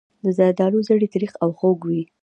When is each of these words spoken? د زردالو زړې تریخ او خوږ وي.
د 0.23 0.25
زردالو 0.37 0.79
زړې 0.87 1.07
تریخ 1.13 1.31
او 1.43 1.49
خوږ 1.57 1.79
وي. 1.87 2.03